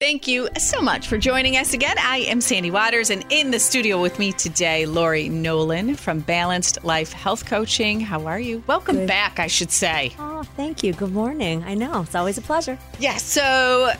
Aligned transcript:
Thank 0.00 0.28
you 0.28 0.48
so 0.56 0.80
much 0.80 1.08
for 1.08 1.18
joining 1.18 1.56
us 1.56 1.74
again. 1.74 1.96
I 1.98 2.18
am 2.18 2.40
Sandy 2.40 2.70
Waters, 2.70 3.10
and 3.10 3.24
in 3.30 3.50
the 3.50 3.58
studio 3.58 4.00
with 4.00 4.16
me 4.20 4.30
today, 4.30 4.86
Lori 4.86 5.28
Nolan 5.28 5.96
from 5.96 6.20
Balanced 6.20 6.84
Life 6.84 7.12
Health 7.12 7.46
Coaching. 7.46 7.98
How 7.98 8.24
are 8.26 8.38
you? 8.38 8.62
Welcome 8.68 8.94
Good. 8.94 9.08
back, 9.08 9.40
I 9.40 9.48
should 9.48 9.72
say. 9.72 10.14
Oh, 10.20 10.44
thank 10.56 10.84
you. 10.84 10.92
Good 10.92 11.10
morning. 11.10 11.64
I 11.64 11.74
know. 11.74 12.02
It's 12.02 12.14
always 12.14 12.38
a 12.38 12.42
pleasure. 12.42 12.78
Yeah, 13.00 13.16
so, 13.16 13.90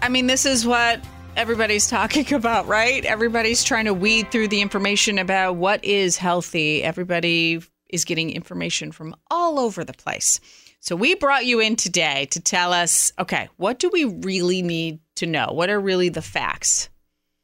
I 0.00 0.08
mean, 0.08 0.28
this 0.28 0.46
is 0.46 0.64
what 0.64 1.00
everybody's 1.34 1.88
talking 1.88 2.32
about, 2.34 2.68
right? 2.68 3.04
Everybody's 3.04 3.64
trying 3.64 3.86
to 3.86 3.94
weed 3.94 4.30
through 4.30 4.48
the 4.48 4.60
information 4.60 5.18
about 5.18 5.56
what 5.56 5.84
is 5.84 6.16
healthy. 6.16 6.84
Everybody 6.84 7.62
is 7.88 8.04
getting 8.04 8.30
information 8.30 8.92
from 8.92 9.14
all 9.30 9.58
over 9.58 9.84
the 9.84 9.92
place. 9.92 10.40
So, 10.80 10.94
we 10.96 11.14
brought 11.14 11.46
you 11.46 11.60
in 11.60 11.76
today 11.76 12.26
to 12.30 12.40
tell 12.40 12.72
us 12.72 13.12
okay, 13.18 13.48
what 13.56 13.78
do 13.78 13.90
we 13.92 14.04
really 14.04 14.62
need 14.62 15.00
to 15.16 15.26
know? 15.26 15.48
What 15.52 15.70
are 15.70 15.80
really 15.80 16.08
the 16.08 16.22
facts? 16.22 16.88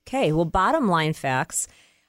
Okay. 0.06 0.32
Well, 0.32 0.44
bottom 0.44 0.88
line 0.88 1.12
facts 1.14 1.66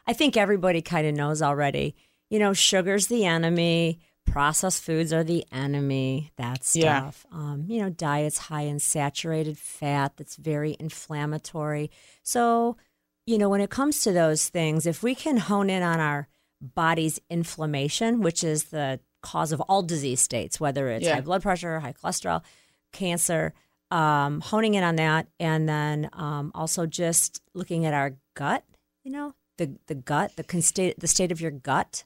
I 0.08 0.14
think 0.14 0.38
everybody 0.38 0.82
kind 0.82 1.08
of 1.08 1.16
knows 1.16 1.42
already. 1.42 1.95
You 2.30 2.40
know, 2.40 2.54
sugar's 2.54 3.08
the 3.08 3.26
enemy. 3.26 4.00
Processed 4.26 4.84
foods 4.84 5.14
are 5.14 5.23
the 5.23 5.45
enemy. 5.52 6.31
That 6.38 6.59
Yeah. 6.73 7.09
stuff. 7.09 7.26
Um, 7.31 7.66
you 7.67 7.81
know, 7.81 7.90
diets 7.90 8.38
high 8.38 8.64
in 8.64 8.80
saturated 8.80 9.58
fat 9.58 10.14
that's 10.17 10.36
very 10.36 10.76
inflammatory. 10.80 11.90
So, 12.23 12.78
you 13.26 13.38
know, 13.38 13.50
when 13.50 13.62
it 13.62 13.70
comes 13.70 14.02
to 14.04 14.12
those 14.12 14.50
things, 14.50 14.86
if 14.86 15.02
we 15.02 15.16
can 15.16 15.38
hone 15.38 15.70
in 15.70 15.81
on 15.81 16.00
our 16.00 16.28
body's 16.74 17.20
inflammation, 17.30 18.22
which 18.22 18.44
is 18.44 18.66
the 18.66 19.00
cause 19.22 19.52
of 19.52 19.62
all 19.62 19.82
disease 19.84 20.22
states, 20.22 20.60
whether 20.60 20.90
it's 20.90 21.06
Yeah. 21.06 21.16
high 21.16 21.22
blood 21.22 21.42
pressure, 21.42 21.80
high 21.80 21.94
cholesterol, 21.94 22.44
cancer, 22.92 23.54
um, 23.92 24.42
honing 24.42 24.73
in 24.73 24.84
on 24.84 24.96
that, 24.98 25.28
and 25.40 25.68
then 25.70 26.09
um, 26.14 26.52
also 26.56 26.86
just 26.86 27.42
looking 27.54 27.86
at 27.86 27.94
our 27.94 28.16
gut. 28.36 28.64
You 29.04 29.12
know, 29.12 29.34
the 29.58 29.78
the 29.88 29.96
gut, 29.96 30.36
the 30.36 30.44
con- 30.44 30.62
state, 30.62 31.00
the 31.00 31.08
state 31.08 31.31
of 31.31 31.39
your 31.42 31.52
gut. 31.52 32.04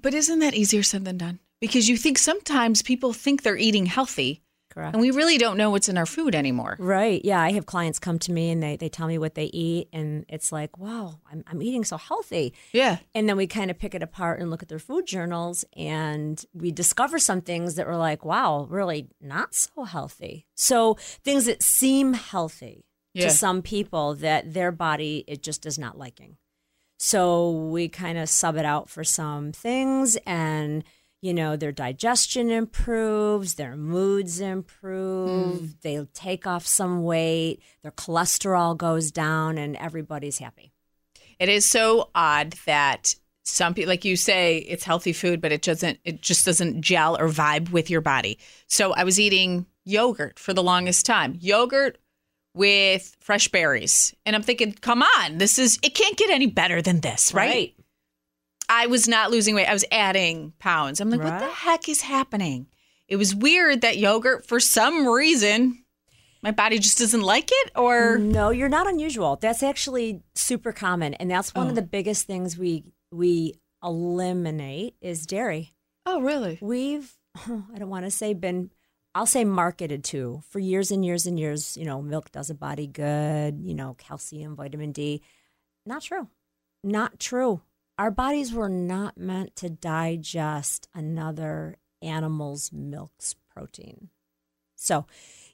But 0.00 0.14
isn't 0.14 0.38
that 0.40 0.54
easier 0.54 0.82
said 0.82 1.04
than 1.04 1.16
done? 1.18 1.38
Because 1.60 1.88
you 1.88 1.96
think 1.96 2.18
sometimes 2.18 2.82
people 2.82 3.12
think 3.12 3.42
they're 3.42 3.56
eating 3.56 3.86
healthy, 3.86 4.42
Correct. 4.74 4.92
and 4.94 5.00
we 5.00 5.12
really 5.12 5.38
don't 5.38 5.56
know 5.56 5.70
what's 5.70 5.88
in 5.88 5.96
our 5.96 6.04
food 6.06 6.34
anymore. 6.34 6.76
Right. 6.80 7.24
Yeah. 7.24 7.40
I 7.40 7.52
have 7.52 7.64
clients 7.64 8.00
come 8.00 8.18
to 8.18 8.32
me 8.32 8.50
and 8.50 8.60
they, 8.60 8.76
they 8.76 8.88
tell 8.88 9.06
me 9.06 9.18
what 9.18 9.36
they 9.36 9.44
eat, 9.46 9.88
and 9.92 10.24
it's 10.28 10.50
like, 10.50 10.76
wow, 10.76 11.20
I'm, 11.30 11.44
I'm 11.46 11.62
eating 11.62 11.84
so 11.84 11.96
healthy. 11.96 12.52
Yeah. 12.72 12.98
And 13.14 13.28
then 13.28 13.36
we 13.36 13.46
kind 13.46 13.70
of 13.70 13.78
pick 13.78 13.94
it 13.94 14.02
apart 14.02 14.40
and 14.40 14.50
look 14.50 14.62
at 14.64 14.68
their 14.68 14.80
food 14.80 15.06
journals, 15.06 15.64
and 15.76 16.44
we 16.52 16.72
discover 16.72 17.20
some 17.20 17.40
things 17.40 17.76
that 17.76 17.86
were 17.86 17.96
like, 17.96 18.24
wow, 18.24 18.66
really 18.68 19.06
not 19.20 19.54
so 19.54 19.84
healthy. 19.84 20.46
So 20.56 20.94
things 21.22 21.44
that 21.46 21.62
seem 21.62 22.14
healthy 22.14 22.84
Yeah. 23.14 23.28
to 23.28 23.30
some 23.30 23.62
people 23.62 24.16
that 24.16 24.52
their 24.54 24.72
body 24.72 25.22
it 25.28 25.40
just 25.42 25.66
is 25.66 25.78
not 25.78 25.96
liking. 25.96 26.36
So 26.98 27.50
we 27.50 27.88
kind 27.88 28.18
of 28.18 28.28
sub 28.28 28.56
it 28.56 28.64
out 28.64 28.88
for 28.88 29.04
some 29.04 29.52
things 29.52 30.16
and 30.26 30.82
you 31.24 31.32
know 31.32 31.56
their 31.56 31.72
digestion 31.72 32.50
improves, 32.50 33.54
their 33.54 33.76
moods 33.76 34.40
improve, 34.40 35.58
hmm. 35.58 35.66
they 35.80 36.06
take 36.12 36.46
off 36.46 36.66
some 36.66 37.02
weight, 37.02 37.62
their 37.82 37.92
cholesterol 37.92 38.76
goes 38.76 39.10
down 39.10 39.56
and 39.56 39.74
everybody's 39.76 40.36
happy. 40.36 40.70
It 41.38 41.48
is 41.48 41.64
so 41.64 42.10
odd 42.14 42.54
that 42.66 43.14
some 43.42 43.72
people, 43.72 43.88
like 43.88 44.04
you 44.04 44.16
say, 44.16 44.58
it's 44.58 44.84
healthy 44.84 45.14
food, 45.14 45.40
but 45.40 45.50
it 45.50 45.62
doesn't, 45.62 45.98
it 46.04 46.20
just 46.20 46.44
doesn't 46.44 46.82
gel 46.82 47.16
or 47.18 47.28
vibe 47.28 47.70
with 47.70 47.88
your 47.88 48.02
body. 48.02 48.38
So 48.66 48.92
I 48.92 49.04
was 49.04 49.18
eating 49.18 49.64
yogurt 49.86 50.38
for 50.38 50.52
the 50.52 50.62
longest 50.62 51.06
time, 51.06 51.38
yogurt 51.40 51.96
with 52.54 53.16
fresh 53.20 53.48
berries. 53.48 54.14
And 54.26 54.36
I'm 54.36 54.42
thinking, 54.42 54.74
come 54.74 55.02
on, 55.02 55.38
this 55.38 55.58
is, 55.58 55.78
it 55.82 55.94
can't 55.94 56.18
get 56.18 56.28
any 56.28 56.48
better 56.48 56.82
than 56.82 57.00
this, 57.00 57.32
right? 57.32 57.74
I 58.68 58.86
was 58.86 59.06
not 59.08 59.30
losing 59.30 59.54
weight. 59.54 59.66
I 59.68 59.72
was 59.72 59.84
adding 59.92 60.52
pounds. 60.58 61.00
I'm 61.00 61.10
like, 61.10 61.22
what 61.22 61.38
the 61.38 61.46
heck 61.48 61.88
is 61.88 62.00
happening? 62.00 62.66
It 63.08 63.16
was 63.16 63.34
weird 63.34 63.82
that 63.82 63.98
yogurt, 63.98 64.46
for 64.46 64.58
some 64.60 65.06
reason, 65.06 65.84
my 66.42 66.50
body 66.50 66.78
just 66.78 66.98
doesn't 66.98 67.20
like 67.20 67.50
it, 67.52 67.72
or 67.76 68.16
No, 68.18 68.50
you're 68.50 68.68
not 68.70 68.86
unusual. 68.88 69.36
That's 69.36 69.62
actually 69.62 70.22
super 70.34 70.72
common, 70.72 71.14
and 71.14 71.30
that's 71.30 71.54
one 71.54 71.66
Oh. 71.66 71.70
of 71.70 71.74
the 71.76 71.82
biggest 71.82 72.26
things 72.26 72.56
we 72.58 72.84
we 73.12 73.54
eliminate 73.82 74.96
is 75.00 75.26
dairy. 75.26 75.72
oh, 76.06 76.20
really? 76.20 76.58
We've 76.60 77.12
I 77.36 77.78
don't 77.78 77.90
want 77.90 78.04
to 78.04 78.10
say 78.10 78.34
been 78.34 78.70
I'll 79.14 79.26
say 79.26 79.44
marketed 79.44 80.02
to 80.04 80.42
for 80.50 80.58
years 80.58 80.90
and 80.90 81.04
years 81.04 81.26
and 81.26 81.38
years. 81.38 81.76
You 81.76 81.84
know, 81.84 82.02
milk 82.02 82.32
does 82.32 82.50
a 82.50 82.54
body 82.54 82.86
good. 82.86 83.60
You 83.60 83.74
know, 83.74 83.94
calcium, 83.98 84.56
vitamin 84.56 84.92
D. 84.92 85.22
Not 85.86 86.02
true. 86.02 86.28
Not 86.82 87.18
true. 87.20 87.60
Our 87.98 88.10
bodies 88.10 88.52
were 88.52 88.68
not 88.68 89.16
meant 89.16 89.54
to 89.56 89.70
digest 89.70 90.88
another 90.94 91.76
animal's 92.02 92.72
milk's 92.72 93.34
protein. 93.54 94.08
So, 94.74 95.06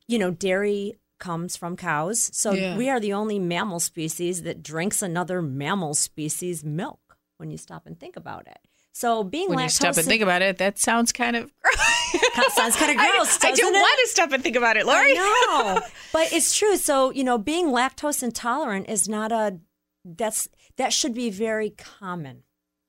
you 0.08 0.18
know, 0.18 0.30
dairy 0.30 0.94
comes 1.18 1.54
from 1.56 1.76
cows. 1.76 2.30
So 2.32 2.52
Yeah. 2.52 2.76
we 2.76 2.88
are 2.88 2.98
the 2.98 3.12
only 3.12 3.38
mammal 3.38 3.78
species 3.80 4.42
that 4.42 4.62
drinks 4.62 5.02
another 5.02 5.42
mammal 5.42 5.94
species 5.94 6.64
milk 6.64 7.18
when 7.36 7.50
you 7.50 7.58
stop 7.58 7.86
and 7.86 7.98
think 8.00 8.16
about 8.16 8.46
it. 8.46 8.58
So 8.92 9.22
being 9.22 9.50
When 9.50 9.58
lactose 9.58 9.62
you 9.64 9.68
stop 9.68 9.96
and 9.98 10.06
think 10.06 10.22
about 10.22 10.42
it, 10.42 10.58
that 10.58 10.78
sounds 10.78 11.12
kind 11.12 11.36
of 11.36 11.52
sounds 12.54 12.74
kind 12.76 12.90
of 12.90 12.96
gross. 13.12 13.38
I, 13.44 13.50
doesn't 13.50 13.64
don't 13.64 13.74
it? 13.74 13.78
want 13.78 14.00
to 14.04 14.08
stop 14.08 14.32
and 14.32 14.42
think 14.42 14.56
about 14.56 14.76
it, 14.76 14.84
Lori. 14.86 15.14
No, 15.14 15.80
but 16.12 16.32
it's 16.32 16.56
true. 16.56 16.76
So 16.76 17.10
you 17.10 17.22
know, 17.22 17.38
being 17.38 17.66
lactose 17.66 18.22
intolerant 18.22 18.88
is 18.88 19.08
not 19.08 19.30
a 19.30 19.58
that's 20.04 20.48
that 20.76 20.92
should 20.92 21.14
be 21.14 21.30
very 21.30 21.70
common. 21.70 22.42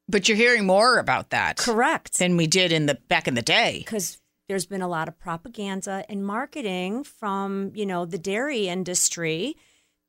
But 0.07 0.27
you're 0.27 0.37
hearing 0.37 0.65
more 0.65 0.97
about 0.99 1.29
that 1.29 1.57
Correct. 1.57 2.17
than 2.17 2.35
we 2.37 2.47
did 2.47 2.71
in 2.71 2.85
the 2.85 2.95
back 2.95 3.27
in 3.27 3.33
the 3.35 3.41
day. 3.41 3.79
because 3.79 4.17
there's 4.49 4.65
been 4.65 4.81
a 4.81 4.87
lot 4.87 5.07
of 5.07 5.17
propaganda 5.17 6.03
and 6.09 6.25
marketing 6.25 7.03
from 7.05 7.71
you 7.73 7.85
know 7.85 8.05
the 8.05 8.17
dairy 8.17 8.67
industry 8.67 9.55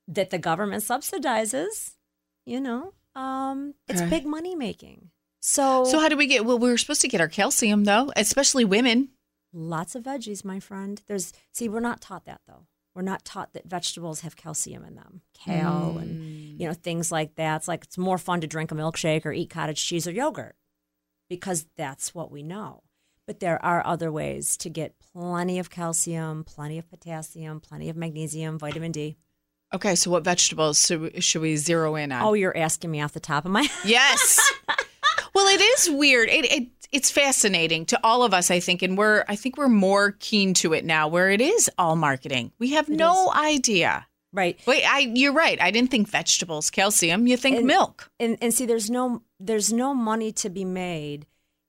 that 0.09 0.31
the 0.31 0.39
government 0.39 0.83
subsidizes 0.83 1.93
you 2.45 2.61
know 2.61 2.93
um 3.15 3.75
it's 3.89 4.03
big 4.03 4.27
money 4.27 4.55
making 4.57 5.11
so, 5.45 5.85
So 5.85 5.99
how 5.99 6.09
do 6.09 6.17
we 6.17 6.29
get? 6.29 6.45
Well, 6.45 6.57
we 6.61 6.69
were 6.71 6.79
supposed 6.79 7.01
to 7.01 7.09
get 7.09 7.21
our 7.21 7.27
calcium 7.29 7.83
though, 7.85 8.13
especially 8.17 8.65
women. 8.65 9.09
lots 9.53 9.95
of 9.95 10.03
veggies 10.05 10.45
my 10.45 10.59
friend 10.61 11.01
there's 11.07 11.33
see 11.53 11.69
we're 11.69 11.81
not 11.81 12.01
taught 12.01 12.25
that 12.25 12.41
though 12.49 12.67
we're 12.95 13.03
not 13.03 13.25
taught 13.25 13.53
that 13.53 13.65
vegetables 13.69 14.21
have 14.21 14.35
calcium 14.37 14.85
in 14.85 14.95
them 14.97 15.21
kale 15.35 15.95
Mm. 15.99 16.03
and 16.03 16.42
you 16.63 16.69
know 16.69 16.75
things 16.75 17.11
like 17.11 17.35
that 17.35 17.57
it's 17.57 17.69
like 17.69 17.85
it's 17.85 17.99
more 17.99 18.19
fun 18.19 18.41
to 18.41 18.47
drink 18.47 18.71
a 18.71 18.75
milkshake 18.75 19.27
or 19.27 19.33
eat 19.33 19.51
cottage 19.51 19.85
cheese 19.85 20.07
or 20.07 20.13
yogurt 20.13 20.55
because 21.29 21.67
that's 21.77 22.15
what 22.15 22.31
we 22.31 22.43
know 22.43 22.83
but 23.27 23.41
there 23.41 23.63
are 23.65 23.85
other 23.87 24.13
ways 24.13 24.57
to 24.57 24.71
get 24.71 24.95
plenty 25.13 25.59
of 25.59 25.71
calcium 25.71 26.45
plenty 26.45 26.79
of 26.79 26.89
potassium 26.89 27.61
plenty 27.61 27.89
of 27.89 27.97
magnesium 27.97 28.59
vitamin 28.59 28.93
d 28.93 29.17
Okay, 29.75 29.95
so 29.95 30.11
what 30.11 30.23
vegetables 30.23 30.85
should 30.85 31.01
we, 31.01 31.21
should 31.23 31.41
we 31.41 31.57
zero 31.57 31.95
in 31.95 32.13
on? 32.13 32.23
oh 32.23 32.35
you're 32.35 32.57
asking 32.57 32.91
me 32.91 33.01
off 33.01 33.13
the 33.13 33.21
top 33.21 33.47
of 33.47 33.51
my 33.51 33.63
head. 33.63 33.85
yes. 33.87 34.53
well, 35.35 35.47
it 35.47 35.63
is 35.63 35.91
weird. 35.91 36.29
It, 36.29 36.45
it 36.53 36.69
it's 36.93 37.11
fascinating 37.11 37.87
to 37.87 37.99
all 38.05 38.23
of 38.23 38.35
us, 38.35 38.51
I 38.51 38.61
think, 38.61 38.83
and 38.83 38.99
we're 38.99 39.25
I 39.29 39.35
think 39.35 39.57
we're 39.57 39.69
more 39.69 40.13
keen 40.21 40.53
to 40.55 40.75
it 40.75 40.85
now, 40.85 41.09
where 41.09 41.31
it 41.31 41.41
is 41.41 41.71
all 41.79 41.97
marketing. 41.97 42.53
We 42.59 42.73
have 42.73 42.91
no 42.91 43.33
idea. 43.33 44.07
Right 44.33 44.59
Wait, 44.67 44.85
I 44.85 45.01
you're 45.15 45.33
right. 45.33 45.61
I 45.61 45.71
didn't 45.71 45.91
think 45.91 46.09
vegetables, 46.09 46.71
calcium. 46.71 47.27
You 47.27 47.37
think 47.37 47.57
And- 47.59 47.67
milk. 47.67 48.11
and 48.21 48.37
and 48.41 48.53
see 48.55 48.67
there's 48.67 48.91
no 48.91 49.23
there's 49.41 49.73
no 49.73 49.95
money 49.95 50.33
to 50.33 50.49
be 50.51 50.65
made 50.65 51.27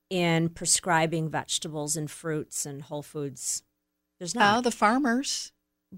in 0.10 0.50
prescribing 0.50 1.30
vegetables 1.30 1.96
and 1.98 2.10
fruits 2.12 2.66
and 2.66 2.84
whole 2.84 3.02
foods 3.02 3.64
there's 4.20 4.36
Oh, 4.36 4.40
not 4.40 4.64
the 4.64 4.72
farmers. 4.72 5.52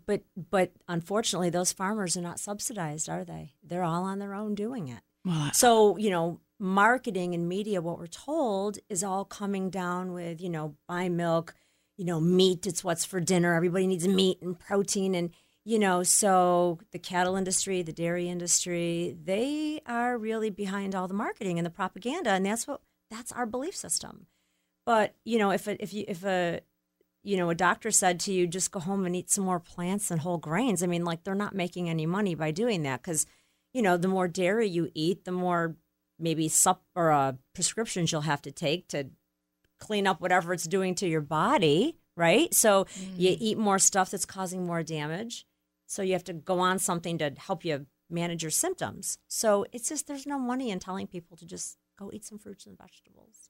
but 0.05 0.21
but 0.51 0.71
unfortunately 0.87 1.49
those 1.49 1.71
farmers 1.73 2.15
are 2.15 2.21
not 2.21 2.39
subsidized 2.39 3.09
are 3.09 3.23
they 3.25 3.53
they're 3.63 3.83
all 3.83 4.03
on 4.03 4.19
their 4.19 4.33
own 4.33 4.55
doing 4.55 4.87
it 4.87 5.01
Well, 5.25 5.51
so 5.53 5.97
you 5.97 6.09
know 6.09 6.39
marketing 6.59 7.33
and 7.33 7.49
media 7.49 7.81
what 7.81 7.97
we're 7.99 8.07
told 8.07 8.77
is 8.89 9.03
all 9.03 9.25
coming 9.25 9.69
down 9.69 10.13
with 10.13 10.39
you 10.41 10.49
know 10.49 10.75
buy 10.87 11.09
milk 11.09 11.53
you 11.97 12.05
know 12.05 12.19
meat 12.21 12.65
it's 12.65 12.83
what's 12.83 13.03
for 13.05 13.19
dinner 13.19 13.53
everybody 13.53 13.85
needs 13.87 14.07
meat 14.07 14.41
and 14.41 14.57
protein 14.57 15.13
and 15.15 15.31
you 15.65 15.79
know 15.79 16.03
so 16.03 16.79
the 16.91 16.99
cattle 16.99 17.35
industry 17.35 17.81
the 17.81 17.91
dairy 17.91 18.29
industry 18.29 19.17
they 19.23 19.81
are 19.85 20.17
really 20.17 20.49
behind 20.51 20.95
all 20.95 21.07
the 21.07 21.13
marketing 21.13 21.57
and 21.57 21.65
the 21.65 21.71
propaganda 21.71 22.29
and 22.29 22.45
that's 22.45 22.67
what 22.67 22.81
that's 23.09 23.31
our 23.31 23.45
belief 23.45 23.75
system. 23.75 24.27
But 24.85 25.15
you 25.25 25.37
know 25.39 25.51
if 25.51 25.67
a, 25.67 25.81
if 25.81 25.93
you 25.93 26.05
if 26.07 26.23
a 26.23 26.61
you 27.23 27.37
know 27.37 27.49
a 27.49 27.55
doctor 27.55 27.89
said 27.91 28.19
to 28.21 28.31
you 28.31 28.45
just 28.45 28.71
go 28.71 28.79
home 28.79 29.05
and 29.05 29.15
eat 29.15 29.31
some 29.31 29.43
more 29.43 29.59
plants 29.59 30.11
and 30.11 30.21
whole 30.21 30.37
grains 30.37 30.83
i 30.83 30.85
mean 30.85 31.03
like 31.03 31.23
they're 31.23 31.33
not 31.33 31.55
making 31.55 31.89
any 31.89 32.05
money 32.05 32.35
by 32.35 32.51
doing 32.51 32.83
that 32.83 33.01
because 33.01 33.25
you 33.73 33.81
know 33.81 33.97
the 33.97 34.07
more 34.07 34.27
dairy 34.27 34.69
you 34.69 34.91
eat 34.93 35.25
the 35.25 35.31
more 35.31 35.75
maybe 36.19 36.47
sup 36.47 36.83
or 36.95 37.11
uh, 37.11 37.33
prescriptions 37.55 38.11
you'll 38.11 38.21
have 38.21 38.43
to 38.43 38.51
take 38.51 38.87
to 38.87 39.07
clean 39.79 40.05
up 40.05 40.21
whatever 40.21 40.53
it's 40.53 40.67
doing 40.67 40.93
to 40.93 41.07
your 41.07 41.21
body 41.21 41.97
right? 42.17 42.53
So 42.53 42.87
you 43.17 43.35
eat 43.39 43.57
more 43.57 43.79
stuff 43.79 44.11
that's 44.11 44.25
causing 44.25 44.65
more 44.65 44.83
damage 44.83 45.45
So 45.87 46.01
you 46.01 46.13
have 46.13 46.23
to 46.25 46.33
go 46.33 46.59
on 46.59 46.79
something 46.79 47.17
to 47.19 47.33
help 47.37 47.63
you 47.65 47.85
manage 48.09 48.43
your 48.43 48.51
symptoms. 48.51 49.17
So 49.27 49.65
it's 49.71 49.89
just 49.89 50.07
there's 50.07 50.27
no 50.27 50.39
money 50.39 50.69
in 50.71 50.79
telling 50.79 51.07
people 51.07 51.37
to 51.37 51.45
just 51.45 51.77
go 51.97 52.09
eat 52.13 52.25
some 52.25 52.37
fruits 52.39 52.65
and 52.65 52.77
vegetables. 52.77 53.49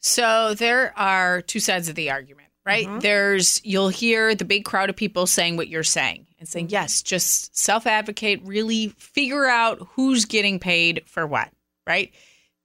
So 0.00 0.54
there 0.54 0.92
are 0.98 1.42
two 1.42 1.60
sides 1.60 1.88
of 1.88 1.94
the 1.94 2.10
argument, 2.10 2.48
right? 2.66 2.86
Mm-hmm. 2.86 2.98
There's 3.00 3.60
you'll 3.64 3.88
hear 3.88 4.34
the 4.34 4.44
big 4.44 4.64
crowd 4.64 4.90
of 4.90 4.96
people 4.96 5.26
saying 5.26 5.56
what 5.56 5.68
you're 5.68 5.84
saying 5.84 6.26
and 6.38 6.48
saying, 6.48 6.66
Mm-hmm. 6.66 6.72
yes, 6.72 7.02
just 7.02 7.56
self 7.56 7.86
advocate, 7.86 8.40
really 8.44 8.88
figure 8.98 9.46
out 9.46 9.86
who's 9.94 10.24
getting 10.24 10.58
paid 10.58 11.02
for 11.06 11.26
what, 11.26 11.50
right? 11.86 12.12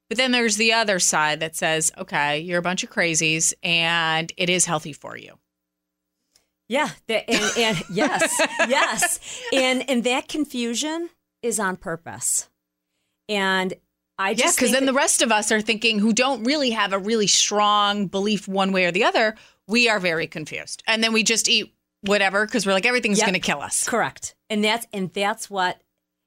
But 0.10 0.18
then 0.18 0.32
there's 0.32 0.56
the 0.56 0.74
other 0.74 1.00
side 1.00 1.42
that 1.42 1.56
says, 1.56 1.92
okay, 1.98 2.40
you're 2.40 2.60
a 2.60 2.64
bunch 2.64 2.84
of 2.84 2.90
crazies 2.90 3.54
and 3.62 4.32
it 4.38 4.50
is 4.50 4.66
healthy 4.66 4.94
for 4.94 5.18
you. 5.18 5.38
Yeah, 6.70 6.90
the, 7.08 7.30
and, 7.30 7.58
and 7.58 7.84
yes, 7.90 8.42
yes, 8.68 9.42
and 9.54 9.90
and 9.90 10.04
that 10.04 10.28
confusion 10.28 11.10
is 11.42 11.60
on 11.60 11.78
purpose. 11.78 12.50
And 13.30 13.74
I 14.18 14.32
Yeah, 14.32 14.36
just 14.36 14.58
because 14.58 14.70
think 14.72 14.80
then 14.80 14.86
that- 14.86 14.92
the 14.92 14.98
rest 14.98 15.22
of 15.22 15.32
us 15.32 15.52
are 15.52 15.62
thinking 15.62 16.00
who 16.00 16.14
don't 16.14 16.44
really 16.44 16.72
have 16.72 16.94
a 16.94 17.00
really 17.00 17.28
strong 17.28 18.08
belief 18.08 18.48
one 18.48 18.72
way 18.72 18.86
or 18.86 18.92
the 18.92 19.04
other, 19.04 19.36
we 19.68 19.88
are 19.90 20.00
very 20.00 20.28
confused. 20.28 20.84
And 20.88 21.04
then 21.04 21.14
we 21.14 21.24
just 21.24 21.48
eat 21.48 21.74
whatever 22.02 22.46
because 22.46 22.66
we're 22.66 22.74
like, 22.74 22.86
everything's 22.86 23.18
Yep. 23.20 23.28
going 23.28 23.34
to 23.34 23.40
kill 23.40 23.62
us. 23.62 23.88
Correct. 23.88 24.36
And 24.50 24.64
that's 24.64 24.86
and 24.94 25.14
that's 25.14 25.50
what 25.50 25.82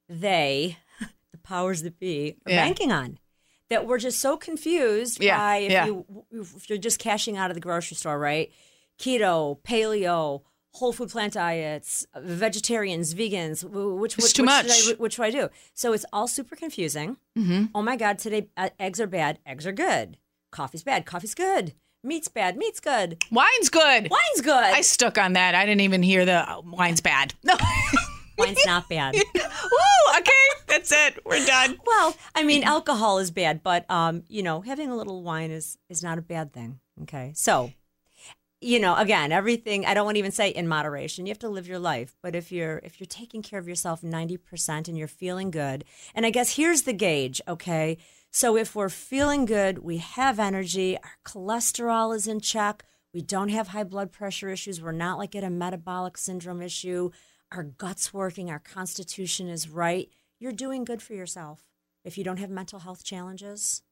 they, 0.08 0.78
the 1.32 1.38
powers 1.38 1.82
that 1.82 1.98
be, 1.98 2.36
are 2.46 2.50
Yeah. 2.52 2.64
banking 2.64 2.92
on. 2.92 3.18
That 3.70 3.86
we're 3.86 3.98
just 3.98 4.18
so 4.18 4.36
confused 4.36 5.22
Yeah, 5.22 5.36
by 5.38 5.56
if 5.58 5.70
yeah. 5.72 5.86
you 5.86 6.04
if 6.32 6.68
you're 6.68 6.78
just 6.78 6.98
cashing 6.98 7.36
out 7.36 7.50
of 7.50 7.54
the 7.54 7.60
grocery 7.60 7.96
store, 7.96 8.18
right? 8.18 8.50
Keto, 9.00 9.58
paleo, 9.62 10.42
whole 10.74 10.92
food 10.92 11.08
plant 11.10 11.32
diets, 11.32 12.06
vegetarians, 12.16 13.14
vegans. 13.14 13.62
wh- 13.62 13.98
Which 13.98 14.14
It's 14.18 14.24
which, 14.26 14.32
too 14.34 14.42
which 14.42 14.46
much. 14.46 14.70
Should 14.70 14.94
I, 14.96 14.98
which 14.98 15.14
should 15.14 15.24
I 15.24 15.30
do? 15.30 15.48
So 15.74 15.92
it's 15.94 16.04
all 16.12 16.28
super 16.28 16.54
confusing. 16.54 17.16
Mm-hmm. 17.38 17.64
Oh 17.74 17.82
my 17.82 17.96
God! 17.96 18.18
Today 18.18 18.48
uh, 18.56 18.68
eggs 18.78 19.00
are 19.00 19.06
bad. 19.06 19.38
Eggs 19.46 19.66
are 19.66 19.72
good. 19.72 20.18
Coffee's 20.52 20.82
bad. 20.82 21.06
Coffee's 21.06 21.34
good. 21.34 21.72
Meat's 22.04 22.28
bad. 22.28 22.56
Meat's 22.56 22.80
good. 22.80 23.22
Wine's 23.30 23.68
good. 23.70 24.10
Wine's 24.10 24.40
good. 24.42 24.52
I 24.54 24.80
stuck 24.82 25.16
on 25.18 25.32
that. 25.34 25.54
I 25.54 25.64
didn't 25.66 25.82
even 25.82 26.02
hear 26.02 26.24
the 26.24 26.50
uh, 26.50 26.60
wine's 26.64 27.00
bad. 27.00 27.34
No. 27.42 27.54
Wine's 28.38 28.64
not 28.64 28.88
bad. 28.88 29.14
Woo, 29.34 30.18
okay, 30.18 30.32
that's 30.66 30.90
it. 30.92 31.18
We're 31.26 31.44
done. 31.44 31.76
Well, 31.86 32.14
I 32.34 32.42
mean, 32.42 32.62
alcohol 32.64 33.18
is 33.18 33.30
bad, 33.30 33.62
but 33.62 33.90
um, 33.90 34.22
you 34.28 34.42
know, 34.42 34.62
having 34.62 34.88
a 34.90 34.96
little 34.96 35.22
wine 35.22 35.50
is 35.50 35.76
is 35.90 36.02
not 36.02 36.16
a 36.16 36.22
bad 36.22 36.52
thing. 36.54 36.80
Okay, 37.02 37.32
so 37.34 37.70
you 38.60 38.78
know, 38.78 38.94
again, 38.96 39.32
everything. 39.32 39.86
I 39.86 39.94
don't 39.94 40.04
want 40.04 40.16
to 40.16 40.18
even 40.20 40.32
say 40.32 40.50
in 40.50 40.68
moderation. 40.68 41.24
You 41.24 41.30
have 41.30 41.38
to 41.40 41.48
live 41.48 41.66
your 41.66 41.78
life, 41.78 42.14
but 42.22 42.34
if 42.34 42.52
you're 42.52 42.80
if 42.84 43.00
you're 43.00 43.06
taking 43.06 43.42
care 43.42 43.58
of 43.58 43.68
yourself 43.68 44.02
ninety 44.02 44.36
percent 44.36 44.86
and 44.86 44.98
you're 44.98 45.08
feeling 45.08 45.50
good, 45.50 45.84
and 46.14 46.26
I 46.26 46.30
guess 46.30 46.56
here's 46.56 46.82
the 46.82 46.92
gauge. 46.92 47.40
Okay, 47.48 47.96
so 48.30 48.56
if 48.56 48.74
we're 48.74 48.90
feeling 48.90 49.46
good, 49.46 49.78
we 49.78 49.96
have 49.96 50.38
energy, 50.38 50.96
our 50.98 51.18
cholesterol 51.24 52.14
is 52.14 52.26
in 52.26 52.40
check. 52.40 52.84
We 53.12 53.22
don't 53.22 53.48
have 53.48 53.68
high 53.68 53.84
blood 53.84 54.12
pressure 54.12 54.50
issues. 54.50 54.80
We're 54.80 54.92
not 54.92 55.18
like 55.18 55.34
at 55.34 55.42
a 55.42 55.50
metabolic 55.50 56.16
syndrome 56.16 56.62
issue. 56.62 57.10
Our 57.50 57.64
guts 57.64 58.14
working, 58.14 58.50
our 58.50 58.60
constitution 58.60 59.48
is 59.48 59.68
right. 59.68 60.08
You're 60.38 60.52
doing 60.52 60.84
good 60.84 61.02
for 61.02 61.14
yourself. 61.14 61.64
If 62.04 62.16
you 62.16 62.24
don't 62.24 62.38
have 62.38 62.50
mental 62.50 62.78
health 62.80 63.02
challenges 63.02 63.82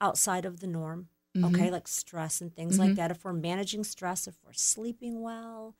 outside 0.00 0.44
of 0.44 0.60
the 0.60 0.68
norm, 0.68 1.08
okay, 1.44 1.64
mm-hmm. 1.64 1.72
like 1.72 1.88
stress 1.88 2.40
and 2.40 2.54
things 2.54 2.78
like 2.78 2.90
mm-hmm. 2.90 2.96
that, 2.96 3.10
if 3.10 3.24
we're 3.24 3.32
managing 3.32 3.84
stress, 3.84 4.26
if 4.26 4.36
we're 4.44 4.52
sleeping 4.52 5.20
well, 5.20 5.74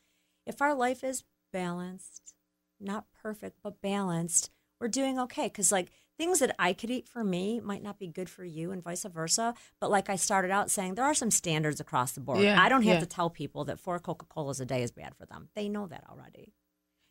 if 0.46 0.62
our 0.62 0.75
life 0.75 1.05
is 1.05 1.25
balanced, 1.52 2.34
not 2.81 3.06
perfect, 3.22 3.58
but 3.62 3.81
balanced, 3.81 4.50
we're 4.81 4.88
doing 4.88 5.19
okay. 5.19 5.44
Because, 5.44 5.72
like, 5.72 5.90
things 6.16 6.38
that 6.40 6.55
I 6.58 6.72
could 6.72 6.90
eat 6.90 7.08
for 7.08 7.25
me 7.25 7.60
might 7.60 7.82
not 7.82 7.99
be 7.99 8.06
good 8.06 8.31
for 8.31 8.44
you 8.44 8.70
and 8.70 8.82
vice 8.82 9.05
versa. 9.05 9.55
But, 9.81 9.90
like 9.90 10.08
I 10.08 10.16
started 10.16 10.50
out 10.50 10.70
saying, 10.70 10.94
there 10.94 11.05
are 11.05 11.14
some 11.14 11.31
standards 11.31 11.81
across 11.81 12.12
the 12.12 12.20
board. 12.20 12.40
Yeah, 12.40 12.62
I 12.62 12.69
don't 12.69 12.82
have 12.82 12.94
yeah. 12.94 13.00
to 13.00 13.06
tell 13.06 13.31
people 13.31 13.64
that 13.64 13.81
four 13.81 13.99
Coca 13.99 14.26
Colas 14.26 14.60
a 14.60 14.66
day 14.66 14.82
is 14.82 14.90
bad 14.90 15.14
for 15.14 15.26
them. 15.26 15.49
They 15.55 15.69
know 15.69 15.87
that 15.87 16.05
already. 16.10 16.55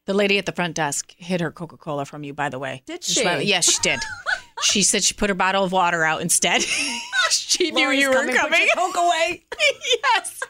The 0.05 0.13
lady 0.13 0.37
at 0.37 0.45
the 0.45 0.53
front 0.53 0.75
desk 0.75 1.13
hid 1.17 1.41
her 1.41 1.51
Coca 1.51 1.75
Cola 1.75 2.05
from 2.05 2.23
you, 2.23 2.33
by 2.33 2.47
the 2.47 2.59
way. 2.59 2.81
Did 2.85 3.03
she? 3.03 3.23
Yes, 3.23 3.69
she 3.69 3.81
did. 3.81 3.99
she 4.61 4.81
said 4.81 5.03
she 5.03 5.13
put 5.13 5.29
her 5.29 5.35
bottle 5.35 5.65
of 5.65 5.73
water 5.73 6.03
out 6.05 6.21
instead. 6.21 6.63
she 7.31 7.71
knew 7.71 7.89
you 7.91 8.09
were 8.09 8.13
coming, 8.15 8.35
put 8.35 8.41
coming. 8.41 8.59
your 8.61 8.75
Coke 8.75 8.97
away. 8.97 9.45
yes. 10.03 10.41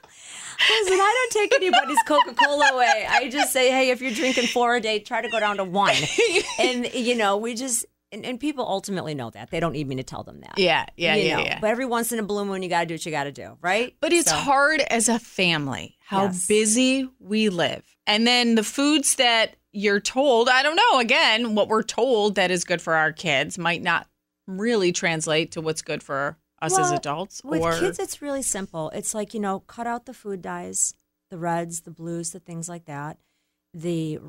Listen, 0.69 0.94
I 1.00 1.27
don't 1.31 1.41
take 1.41 1.56
anybody's 1.56 2.01
Coca 2.07 2.33
Cola 2.33 2.69
away. 2.74 3.06
I 3.07 3.29
just 3.29 3.53
say, 3.53 3.69
hey, 3.69 3.89
if 3.91 4.01
you're 4.01 4.12
drinking 4.13 4.47
four 4.47 4.75
a 4.75 4.81
day, 4.81 5.00
try 5.00 5.21
to 5.21 5.29
go 5.29 5.39
down 5.39 5.57
to 5.57 5.63
one. 5.63 5.94
And, 6.59 6.91
you 6.94 7.15
know, 7.15 7.38
we 7.38 7.53
just, 7.53 7.85
and, 8.12 8.25
and 8.25 8.39
people 8.39 8.65
ultimately 8.68 9.13
know 9.13 9.29
that. 9.29 9.51
They 9.51 9.59
don't 9.59 9.74
need 9.74 9.88
me 9.88 9.95
to 9.97 10.03
tell 10.03 10.24
them 10.24 10.41
that. 10.41 10.56
Yeah, 10.57 10.88
yeah, 10.97 11.15
You 11.15 11.24
yeah, 11.27 11.38
know, 11.38 11.44
yeah. 11.44 11.59
But 11.62 11.69
every 11.69 11.85
once 11.85 12.12
in 12.12 12.18
a 12.18 12.24
blue 12.24 12.44
moon, 12.45 12.63
you 12.63 12.69
got 12.69 12.80
to 12.81 12.85
do 12.88 12.95
what 12.95 13.06
you 13.06 13.12
got 13.12 13.25
to 13.25 13.31
do, 13.31 13.57
right? 13.62 13.95
But 14.01 14.12
it's 14.13 14.31
So- 14.31 14.35
hard 14.38 14.81
as 14.81 15.07
a 15.09 15.19
family 15.19 15.95
how 16.00 16.23
Yes. 16.23 16.47
busy 16.47 17.07
we 17.19 17.50
live. 17.50 17.83
And 18.07 18.25
then 18.25 18.56
the 18.56 18.63
foods 18.63 19.15
that 19.15 19.56
you're 19.73 20.00
told, 20.00 20.50
I 20.50 20.63
don't 20.63 20.75
know, 20.75 21.00
again, 21.00 21.53
what 21.53 21.68
we're 21.68 21.83
told 21.83 22.33
that 22.35 22.50
is 22.50 22.63
good 22.63 22.81
for 22.81 22.95
our 22.95 23.12
kids 23.12 23.59
might 23.59 23.83
not 23.83 24.07
really 24.47 24.91
translate 24.91 25.51
to 25.51 25.62
what's 25.62 25.83
good 25.83 26.01
for 26.01 26.38
us 26.62 26.74
as 26.74 26.89
Well, 26.89 26.95
adults. 26.95 27.42
With 27.44 27.62
or 27.62 27.77
kids, 27.80 28.00
it's 28.00 28.21
really 28.21 28.42
simple. 28.42 28.89
It's 28.92 29.13
like, 29.13 29.33
you 29.33 29.39
know, 29.39 29.59
cut 29.62 29.88
out 29.88 30.06
the 30.06 30.13
food 30.13 30.42
dyes, 30.42 30.94
the 31.30 31.38
reds, 31.38 31.81
the 31.81 31.92
blues, 31.92 32.31
the 32.31 32.39
things 32.39 32.68
like 32.69 32.86
that, 32.86 33.18
the 33.74 34.19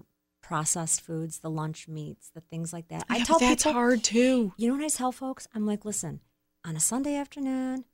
processed 0.42 1.00
foods, 1.00 1.38
the 1.40 1.50
lunch 1.50 1.88
meats, 1.88 2.30
the 2.34 2.40
things 2.40 2.72
like 2.72 2.88
that. 2.88 3.04
I 3.08 3.22
tell 3.22 3.38
that's 3.38 3.64
people, 3.64 3.72
hard 3.74 4.02
too. 4.04 4.52
You 4.56 4.68
know 4.68 4.74
what 4.76 4.84
I 4.84 4.88
tell 4.88 5.12
folks? 5.12 5.46
I'm 5.54 5.66
like, 5.66 5.84
listen, 5.84 6.20
on 6.64 6.76
a 6.76 6.80
Sunday 6.80 7.16
afternoon, 7.16 7.84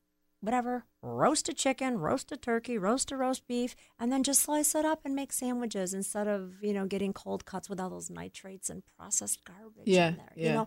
whatever, 0.41 0.85
roast 1.03 1.49
a 1.49 1.53
chicken, 1.55 1.99
roast 1.99 2.31
a 2.33 2.37
turkey, 2.37 2.77
roast 2.77 3.11
a 3.13 3.17
roast 3.17 3.47
beef, 3.47 3.75
and 3.99 4.13
then 4.13 4.23
just 4.23 4.43
slice 4.43 4.75
it 4.75 4.85
up 4.85 5.01
and 5.05 5.15
make 5.15 5.33
sandwiches 5.33 5.95
instead 5.95 6.27
of, 6.29 6.63
you 6.63 6.73
know, 6.75 6.87
getting 6.87 7.13
cold 7.13 7.45
cuts 7.47 7.69
with 7.71 7.81
all 7.81 7.91
those 7.91 8.11
nitrates 8.11 8.69
and 8.69 8.83
processed 8.99 9.43
garbage 9.45 9.85
Yeah, 9.87 10.09
in 10.09 10.17
there. 10.17 10.33
yeah. 10.37 10.47
You 10.49 10.53
know, 10.55 10.67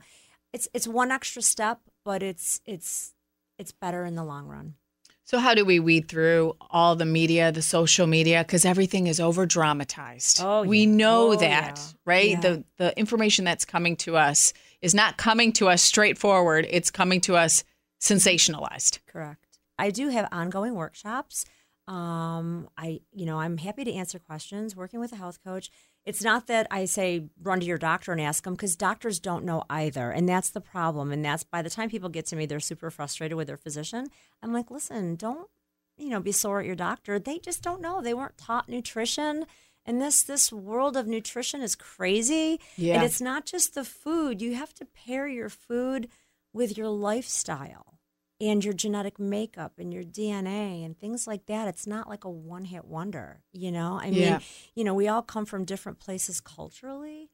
it's 0.54 0.68
it's 0.74 0.88
one 0.88 1.12
extra 1.12 1.42
step, 1.42 1.82
but 2.04 2.24
it's 2.24 2.60
it's 2.66 3.14
it's 3.58 3.72
better 3.72 4.06
in 4.06 4.16
the 4.16 4.24
long 4.24 4.48
run. 4.48 4.76
So 5.24 5.40
how 5.40 5.54
do 5.54 5.66
we 5.66 5.80
weed 5.80 6.08
through 6.08 6.56
all 6.72 6.96
the 6.96 7.06
media, 7.06 7.52
the 7.52 7.62
social 7.62 8.08
media 8.08 8.44
because 8.46 8.64
everything 8.64 9.08
is 9.08 9.20
over 9.20 9.46
dramatized. 9.46 10.40
Oh, 10.42 10.64
we 10.64 10.86
know 10.86 11.34
Oh, 11.34 11.36
that, 11.36 11.78
yeah. 11.78 11.84
right? 12.06 12.30
Yeah. 12.30 12.40
The 12.40 12.64
the 12.78 12.98
information 12.98 13.44
that's 13.44 13.66
coming 13.66 13.98
to 13.98 14.16
us 14.16 14.54
is 14.82 14.94
not 14.96 15.18
coming 15.18 15.52
to 15.54 15.68
us 15.68 15.82
straightforward. 15.82 16.66
It's 16.70 16.92
coming 16.92 17.20
to 17.22 17.36
us 17.36 17.66
sensationalized. 18.00 19.00
Correct. 19.08 19.60
I 19.78 19.90
do 19.92 20.10
have 20.10 20.28
ongoing 20.32 20.76
workshops. 20.76 21.46
Um, 21.88 22.70
I, 22.78 23.00
you 23.14 23.26
know, 23.26 23.40
I'm 23.40 23.58
happy 23.58 23.86
to 23.86 23.94
answer 23.94 24.20
questions. 24.20 24.76
Working 24.76 25.00
with 25.00 25.14
a 25.14 25.16
health 25.16 25.42
coach, 25.44 25.72
it's 26.06 26.22
not 26.22 26.48
that 26.48 26.68
I 26.70 26.86
say 26.86 27.30
run 27.42 27.62
to 27.62 27.66
your 27.66 27.78
doctor 27.78 28.12
and 28.12 28.20
ask 28.20 28.44
them 28.44 28.54
because 28.54 28.76
doctors 28.76 29.20
don't 29.20 29.46
know 29.46 29.64
either, 29.70 30.12
and 30.12 30.28
that's 30.28 30.50
the 30.50 30.62
problem. 30.62 31.12
And 31.12 31.24
that's 31.24 31.44
by 31.44 31.62
the 31.62 31.70
time 31.70 31.90
people 31.90 32.10
get 32.10 32.26
to 32.28 32.36
me, 32.36 32.46
they're 32.46 32.60
super 32.60 32.92
frustrated 32.92 33.38
with 33.38 33.48
their 33.48 33.58
physician. 33.58 34.08
I'm 34.44 34.52
like, 34.52 34.70
listen, 34.70 35.16
don't, 35.16 35.50
you 35.98 36.10
know, 36.10 36.20
be 36.20 36.34
sore 36.34 36.60
at 36.60 36.66
your 36.66 36.76
doctor. 36.76 37.20
They 37.20 37.40
just 37.40 37.64
don't 37.64 37.82
know. 37.82 38.02
They 38.02 38.14
weren't 38.14 38.38
taught 38.38 38.68
nutrition. 38.68 39.46
And 39.86 40.02
this 40.02 40.24
this 40.24 40.52
world 40.52 40.98
of 40.98 41.08
nutrition 41.08 41.62
is 41.62 41.76
crazy. 41.76 42.60
Yeah. 42.76 42.96
And 42.96 43.04
it's 43.04 43.22
not 43.22 43.46
just 43.46 43.76
the 43.76 43.86
food. 43.86 44.42
You 44.42 44.56
have 44.56 44.74
to 44.76 44.86
pair 44.86 45.28
your 45.30 45.50
food 45.50 46.10
with 46.52 46.78
your 46.78 46.90
lifestyle 46.90 47.97
and 48.40 48.64
your 48.64 48.74
genetic 48.74 49.20
makeup 49.20 49.74
and 49.80 49.94
your 49.94 50.04
DNA 50.04 50.86
and 50.86 50.98
things 50.98 51.26
like 51.26 51.48
that. 51.48 51.68
It's 51.68 51.88
not 51.88 52.08
like 52.08 52.24
a 52.24 52.30
one 52.30 52.66
hit 52.66 52.86
wonder, 52.86 53.42
you 53.52 53.72
know? 53.72 54.00
I 54.00 54.12
mean, 54.12 54.22
Yeah. 54.22 54.40
you 54.76 54.84
know, 54.84 54.94
we 54.94 55.08
all 55.08 55.24
come 55.24 55.46
from 55.46 55.66
different 55.66 56.00
places 56.00 56.40
culturally. 56.40 57.32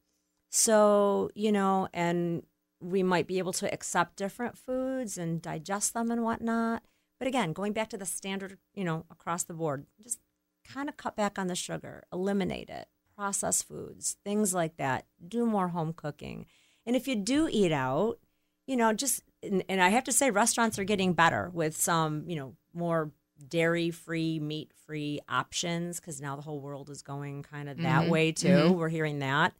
So, 0.50 1.30
you 1.36 1.52
know, 1.52 1.88
and 1.94 2.44
we 2.80 3.04
might 3.04 3.28
be 3.28 3.38
able 3.38 3.54
to 3.54 3.74
accept 3.74 4.16
different 4.18 4.58
foods 4.58 5.18
and 5.18 5.42
digest 5.42 5.94
them 5.94 6.12
and 6.12 6.24
whatnot. 6.24 6.84
But 7.20 7.28
again, 7.28 7.54
going 7.54 7.74
back 7.74 7.90
to 7.90 7.98
the 7.98 8.06
standard, 8.06 8.58
you 8.74 8.84
know, 8.84 9.06
across 9.10 9.44
the 9.44 9.54
board, 9.54 9.86
just 10.02 10.20
kind 10.66 10.88
of 10.90 10.98
cut 10.98 11.16
back 11.16 11.38
on 11.40 11.48
the 11.48 11.56
sugar, 11.56 12.04
eliminate 12.14 12.70
it, 12.70 12.88
processed 13.16 13.68
foods, 13.68 14.18
things 14.24 14.54
like 14.54 14.78
that. 14.78 15.06
Do 15.26 15.46
more 15.46 15.70
home 15.70 15.94
cooking. 15.94 16.46
And 16.86 16.96
if 16.96 17.08
you 17.08 17.16
do 17.16 17.48
eat 17.52 17.72
out, 17.72 18.20
you 18.68 18.76
know, 18.76 18.94
just 18.94 19.24
and, 19.44 19.64
and 19.70 19.82
I 19.82 19.90
have 19.90 20.06
to 20.06 20.12
say 20.12 20.32
restaurants 20.32 20.80
are 20.80 20.84
getting 20.84 21.14
better 21.14 21.50
with 21.54 21.76
some, 21.76 22.24
you 22.28 22.36
know, 22.36 22.56
more 22.74 23.12
dairy 23.48 23.92
free, 23.92 24.40
meat 24.40 24.72
free 24.86 25.20
options 25.28 26.00
because 26.00 26.22
now 26.22 26.36
the 26.36 26.42
whole 26.42 26.60
world 26.62 26.90
is 26.90 27.02
going 27.02 27.44
kind 27.44 27.68
of 27.68 27.78
that 27.82 28.04
Mhm, 28.04 28.08
way 28.08 28.32
too. 28.32 28.48
mhm. 28.48 28.76
We're 28.76 28.90
hearing 28.90 29.20
that. 29.20 29.54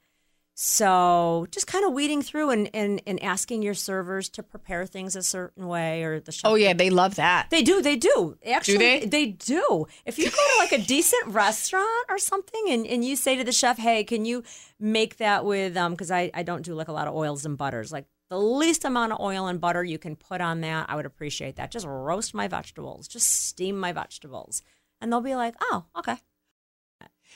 So 0.56 1.48
just 1.50 1.66
kind 1.66 1.84
of 1.84 1.94
weeding 1.94 2.22
through 2.22 2.52
and, 2.52 2.70
and, 2.76 3.02
and 3.08 3.22
asking 3.24 3.64
your 3.64 3.74
servers 3.74 4.30
to 4.30 4.44
prepare 4.44 4.86
things 4.86 5.16
a 5.16 5.24
certain 5.24 5.68
way 5.68 6.04
or 6.04 6.20
the 6.20 6.32
chef. 6.32 6.52
Oh 6.52 6.54
yeah, 6.54 6.74
they 6.74 6.92
love 6.92 7.16
that. 7.16 7.48
They 7.50 7.64
do, 7.64 7.82
they 7.82 7.96
do. 7.96 8.38
Actually 8.46 9.00
they? 9.06 9.26
do. 9.26 9.88
If 10.06 10.20
you 10.20 10.26
go 10.26 10.38
to 10.38 10.60
like 10.60 10.72
a 10.72 10.78
decent 10.78 11.26
restaurant 11.28 12.06
or 12.08 12.20
something 12.20 12.66
and, 12.70 12.86
and 12.86 13.04
you 13.04 13.16
say 13.16 13.36
to 13.36 13.44
the 13.44 13.52
chef, 13.52 13.80
Hey, 13.80 14.04
can 14.04 14.26
you 14.26 14.44
make 14.80 15.18
that 15.18 15.44
with 15.44 15.76
um 15.76 15.94
because 15.94 16.12
I, 16.12 16.30
I 16.36 16.44
don't 16.44 16.62
do 16.64 16.76
like 16.76 16.88
a 16.88 16.94
lot 16.94 17.08
of 17.08 17.16
oils 17.16 17.46
and 17.46 17.58
butters. 17.58 17.92
Like 17.92 18.06
the 18.34 18.40
least 18.40 18.84
amount 18.84 19.12
of 19.12 19.20
oil 19.20 19.46
and 19.46 19.62
butter 19.62 19.84
you 19.84 20.00
can 20.00 20.16
put 20.16 20.42
on 20.42 20.62
that, 20.62 20.88
I 20.90 20.96
would 20.96 21.06
appreciate 21.06 21.58
that. 21.58 21.70
Just 21.70 21.86
roast 21.86 22.34
my 22.34 22.48
vegetables, 22.48 23.08
just 23.08 23.30
steam 23.46 23.78
my 23.78 23.92
vegetables. 23.92 24.64
And 25.00 25.12
they'll 25.12 25.22
be 25.22 25.36
like, 25.36 25.54
Oh, 25.62 25.86
okay. 25.96 26.18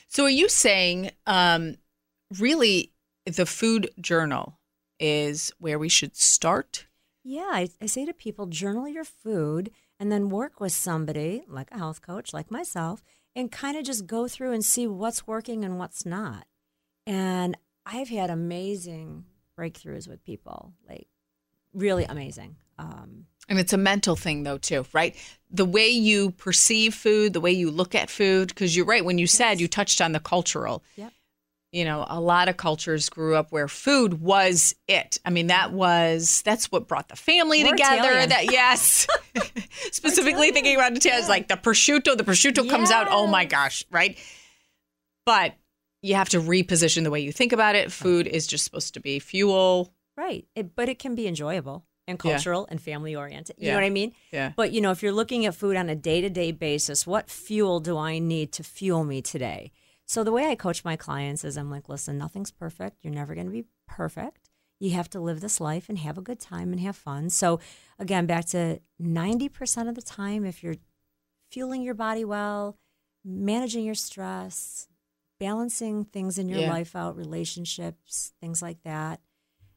So 0.07 0.23
are 0.23 0.29
you 0.29 0.49
saying 0.49 1.11
um 1.27 1.75
really 2.39 2.93
the 3.27 3.45
food 3.45 3.91
journal 4.01 4.57
is 4.99 5.51
where 5.59 5.77
we 5.77 5.87
should 5.87 6.15
start? 6.15 6.87
Yeah, 7.23 7.51
I, 7.51 7.69
I 7.79 7.85
say 7.85 8.03
to 8.07 8.13
people, 8.13 8.47
journal 8.47 8.87
your 8.87 9.05
food 9.05 9.69
and 9.99 10.11
then 10.11 10.29
work 10.29 10.59
with 10.59 10.71
somebody 10.71 11.43
like 11.47 11.69
a 11.69 11.77
health 11.77 12.01
coach, 12.01 12.33
like 12.33 12.49
myself, 12.49 13.03
and 13.35 13.51
kind 13.51 13.77
of 13.77 13.83
just 13.83 14.07
go 14.07 14.27
through 14.27 14.53
and 14.53 14.65
see 14.65 14.87
what's 14.87 15.27
working 15.27 15.63
and 15.63 15.77
what's 15.77 16.07
not. 16.07 16.47
And 17.05 17.55
I've 17.85 18.09
had 18.09 18.31
amazing 18.31 19.25
breakthroughs 19.57 20.07
with 20.07 20.23
people, 20.23 20.73
like 20.87 21.07
really 21.73 22.05
amazing. 22.05 22.55
Um, 22.79 23.25
And 23.49 23.57
it's 23.59 23.73
a 23.73 23.77
mental 23.77 24.15
thing, 24.15 24.43
though, 24.43 24.57
too, 24.57 24.85
right? 24.93 25.15
The 25.49 25.65
way 25.65 25.87
you 25.89 26.31
perceive 26.31 26.93
food, 26.93 27.33
the 27.33 27.41
way 27.41 27.51
you 27.51 27.71
look 27.71 27.95
at 27.95 28.09
food, 28.09 28.49
because 28.49 28.75
you're 28.75 28.85
right. 28.85 29.03
When 29.03 29.17
you 29.17 29.25
said 29.27 29.59
you 29.59 29.67
touched 29.67 30.01
on 30.01 30.11
the 30.11 30.19
cultural, 30.19 30.83
Yep. 30.95 31.11
you 31.71 31.85
know, 31.85 32.05
a 32.09 32.19
lot 32.19 32.49
of 32.49 32.57
cultures 32.57 33.09
grew 33.09 33.35
up 33.35 33.51
where 33.51 33.67
food 33.67 34.21
was 34.21 34.75
it. 34.87 35.19
I 35.25 35.29
mean, 35.31 35.47
that 35.47 35.71
was 35.71 36.41
that's 36.43 36.71
what 36.71 36.87
brought 36.87 37.07
the 37.09 37.15
family 37.15 37.63
We're 37.63 37.71
together. 37.71 38.09
Italian. 38.09 38.29
That 38.29 38.51
yes, 38.51 39.07
specifically 39.91 40.51
thinking 40.51 40.75
about 40.75 40.91
Italians, 40.95 41.29
like 41.29 41.47
the 41.47 41.55
prosciutto. 41.55 42.15
The 42.17 42.23
prosciutto 42.25 42.69
comes 42.69 42.91
out. 42.91 43.07
Oh 43.09 43.27
my 43.27 43.45
gosh, 43.45 43.85
right? 43.91 44.17
But 45.25 45.53
you 46.01 46.15
have 46.15 46.29
to 46.29 46.39
reposition 46.41 47.03
the 47.03 47.11
way 47.11 47.19
you 47.19 47.31
think 47.31 47.51
about 47.53 47.75
it. 47.75 47.91
Food 47.91 48.27
is 48.27 48.45
just 48.47 48.63
supposed 48.63 48.93
to 48.93 48.99
be 48.99 49.19
fuel. 49.19 49.93
right. 50.15 50.47
It, 50.55 50.75
but 50.75 50.89
it 50.89 50.97
can 50.97 51.13
be 51.13 51.27
enjoyable 51.27 51.85
and 52.07 52.17
Yeah. 52.17 52.31
cultural 52.33 52.65
and 52.71 52.81
family 52.81 53.15
oriented. 53.15 53.55
You 53.59 53.67
Yeah. 53.67 53.71
know 53.73 53.77
what 53.77 53.83
I 53.85 53.89
mean? 53.91 54.13
Yeah. 54.31 54.53
But 54.55 54.71
you 54.71 54.81
know, 54.81 54.89
if 54.91 55.03
you're 55.03 55.11
looking 55.11 55.45
at 55.45 55.53
food 55.53 55.75
on 55.77 55.89
a 55.89 55.95
day 55.95 56.21
to 56.21 56.29
day 56.29 56.51
basis, 56.51 57.05
what 57.05 57.29
fuel 57.29 57.79
do 57.79 57.97
I 57.97 58.17
need 58.17 58.51
to 58.53 58.63
fuel 58.63 59.03
me 59.03 59.21
today? 59.21 59.71
So 60.05 60.23
the 60.23 60.31
way 60.31 60.47
I 60.49 60.55
coach 60.55 60.83
my 60.83 60.95
clients 60.95 61.43
is 61.43 61.55
I'm 61.57 61.69
like, 61.69 61.87
listen, 61.89 62.17
nothing's 62.17 62.49
perfect. 62.51 62.97
You're 63.03 63.13
never 63.13 63.35
going 63.35 63.45
to 63.45 63.51
be 63.51 63.65
perfect. 63.87 64.49
You 64.79 64.91
have 64.91 65.09
to 65.11 65.19
live 65.19 65.41
this 65.41 65.59
life 65.59 65.89
and 65.89 65.97
have 65.99 66.17
a 66.17 66.21
good 66.21 66.39
time 66.39 66.71
and 66.71 66.79
have 66.81 66.95
fun. 66.95 67.29
So 67.29 67.59
again, 67.99 68.25
back 68.25 68.45
to 68.45 68.79
90% 69.01 69.87
of 69.89 69.95
the 69.95 70.01
time, 70.01 70.45
if 70.45 70.63
you're 70.63 70.77
fueling 71.51 71.81
your 71.83 71.93
body 71.93 72.23
well, 72.25 72.77
managing 73.23 73.85
your 73.85 73.95
stress, 73.95 74.87
balancing 75.39 76.05
things 76.05 76.37
in 76.37 76.49
your 76.49 76.61
Yeah. 76.61 76.69
life 76.69 76.95
out, 76.95 77.15
relationships, 77.15 78.33
things 78.41 78.61
like 78.61 78.83
that. 78.83 79.21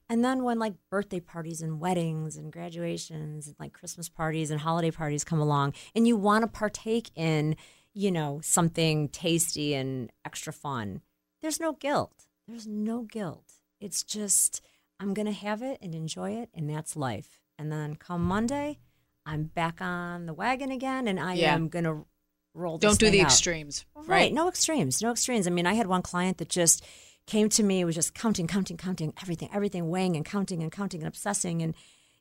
And 0.09 0.25
then 0.25 0.43
when 0.43 0.59
like 0.59 0.75
birthday 0.91 1.21
parties 1.21 1.63
and 1.63 1.79
weddings 1.81 2.37
and 2.37 2.53
graduations 2.53 3.47
and 3.47 3.57
like 3.61 3.73
Christmas 3.73 4.09
parties 4.09 4.51
and 4.51 4.61
holiday 4.61 4.91
parties 4.91 5.23
come 5.23 5.41
along 5.41 5.75
and 5.95 6.07
you 6.07 6.17
want 6.17 6.43
to 6.43 6.49
partake 6.49 7.11
in, 7.15 7.55
you 7.95 8.11
know, 8.11 8.41
something 8.43 9.09
tasty 9.09 9.75
and 9.75 10.11
extra 10.25 10.53
fun, 10.53 11.03
there's 11.43 11.61
no 11.61 11.75
guilt. 11.75 12.27
There's 12.49 12.67
no 12.67 13.03
guilt. 13.03 13.53
It's 13.81 14.03
just 14.03 14.61
I'm 14.99 15.15
going 15.15 15.27
to 15.27 15.33
have 15.33 15.63
it 15.63 15.79
and 15.81 15.95
enjoy 15.95 16.33
it 16.33 16.51
and 16.53 16.69
that's 16.69 16.97
life. 16.97 17.41
And 17.57 17.71
then 17.71 17.95
come 17.95 18.23
Monday, 18.25 18.81
I'm 19.25 19.45
back 19.45 19.81
on 19.81 20.27
the 20.27 20.35
wagon 20.35 20.73
again 20.73 21.07
and 21.07 21.21
I 21.21 21.35
Yeah. 21.35 21.55
am 21.55 21.69
going 21.69 21.85
to 21.85 22.05
roll 22.55 22.79
Don't 22.79 22.99
do 22.99 23.11
the 23.11 23.21
out. 23.21 23.27
extremes, 23.27 23.85
Right. 23.95 24.09
right? 24.09 24.33
No 24.33 24.49
extremes. 24.49 25.01
No 25.03 25.11
extremes. 25.13 25.47
I 25.47 25.51
mean, 25.51 25.67
I 25.67 25.75
had 25.75 25.87
one 25.87 26.03
client 26.03 26.39
that 26.39 26.49
just 26.49 26.85
came 27.27 27.49
to 27.51 27.63
me, 27.63 27.85
was 27.85 27.95
just 27.95 28.15
counting, 28.15 28.47
counting, 28.47 28.77
counting 28.77 29.13
everything, 29.23 29.49
everything, 29.53 29.89
weighing 29.89 30.17
and 30.17 30.25
counting 30.25 30.63
and 30.63 30.73
counting 30.73 31.01
and 31.01 31.09
obsessing. 31.09 31.63
And, 31.63 31.75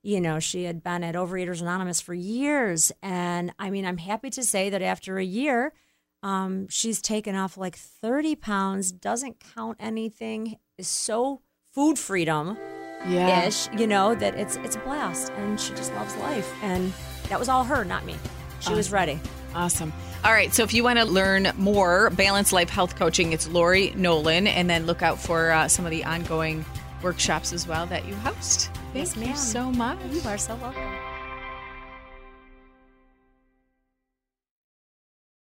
you 0.04 0.22
know, 0.22 0.40
she 0.40 0.66
had 0.66 0.84
been 0.84 1.04
at 1.04 1.16
Overeaters 1.16 1.62
Anonymous 1.62 2.00
for 2.00 2.14
years. 2.14 2.92
And 3.02 3.52
I 3.58 3.70
mean, 3.72 3.86
I'm 3.86 3.98
happy 3.98 4.30
to 4.32 4.44
say 4.44 4.70
that 4.70 4.82
after 4.84 5.18
a 5.18 5.24
year, 5.26 5.74
um, 6.22 6.68
she's 6.70 7.02
taken 7.02 7.36
off 7.36 7.58
like 7.58 7.76
30 7.76 8.36
pounds, 8.36 8.92
doesn't 8.92 9.38
count 9.56 9.78
anything, 9.80 10.58
is 10.78 10.88
so 10.88 11.42
food 11.74 11.98
freedom 11.98 12.58
Yeah. 13.08 13.48
ish, 13.48 13.68
you 13.78 13.88
know, 13.88 14.14
that 14.16 14.36
it's 14.36 14.58
it's 14.58 14.76
a 14.76 14.80
blast 14.80 15.32
and 15.38 15.60
she 15.60 15.74
just 15.74 15.94
loves 15.96 16.16
life. 16.18 16.52
And 16.62 16.94
that 17.30 17.40
was 17.40 17.48
all 17.50 17.64
her, 17.64 17.84
not 17.86 18.06
me. 18.06 18.16
She 18.60 18.74
was 18.74 18.92
ready. 18.92 19.20
Awesome. 19.56 19.92
All 20.24 20.32
right. 20.32 20.54
So 20.54 20.64
if 20.64 20.74
you 20.74 20.84
want 20.84 21.00
to 21.00 21.06
learn 21.06 21.52
more 21.58 22.10
Balanced 22.12 22.54
Life 22.54 22.70
Health 22.70 22.96
Coaching, 22.96 23.34
it's 23.34 23.48
Lori 23.48 23.92
Nolan. 23.96 24.48
And 24.48 24.70
then 24.70 24.86
look 24.86 25.02
out 25.02 25.20
for 25.20 25.52
uh, 25.52 25.68
some 25.68 25.86
of 25.86 25.92
the 25.92 26.04
ongoing 26.04 26.66
workshops 27.02 27.54
as 27.54 27.68
well 27.68 27.86
that 27.88 28.06
you 28.06 28.14
host. 28.16 28.70
Yes, 28.94 29.14
Thank 29.14 29.26
you 29.28 29.32
ma'am. 29.34 29.38
so 29.38 29.72
much. 29.72 29.98
You 30.12 30.22
are 30.28 30.38
so 30.38 30.56
welcome. 30.56 30.84